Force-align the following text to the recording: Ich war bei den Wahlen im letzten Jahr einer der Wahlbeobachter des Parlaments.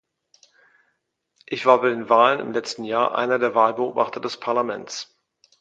Ich 1.45 1.67
war 1.67 1.79
bei 1.81 1.89
den 1.89 2.09
Wahlen 2.09 2.39
im 2.39 2.53
letzten 2.53 2.85
Jahr 2.85 3.13
einer 3.15 3.37
der 3.37 3.53
Wahlbeobachter 3.53 4.19
des 4.19 4.37
Parlaments. 4.37 5.15